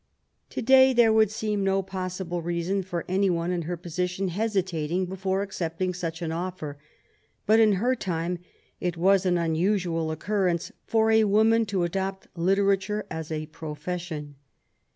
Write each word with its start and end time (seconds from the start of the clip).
To 0.49 0.63
day 0.63 0.93
there 0.93 1.13
would 1.13 1.29
seem 1.29 1.63
no 1.63 1.83
possible 1.83 2.41
reason 2.41 2.81
for 2.81 3.05
any 3.07 3.29
one 3.29 3.51
in 3.51 3.61
her 3.69 3.77
position 3.77 4.29
hesitating 4.29 5.05
before 5.05 5.43
accepting 5.43 5.93
such 5.93 6.23
an 6.23 6.31
ofier; 6.31 6.77
but 7.45 7.59
in 7.59 7.73
her 7.73 7.93
time 7.93 8.39
it 8.79 8.97
was 8.97 9.27
an 9.27 9.37
unusual 9.37 10.09
occur 10.09 10.47
rence 10.47 10.71
for 10.87 11.11
a 11.11 11.25
woman 11.25 11.67
to 11.67 11.83
adopt 11.83 12.29
literature 12.35 13.05
as 13.11 13.31
a 13.31 13.45
profession. 13.45 14.37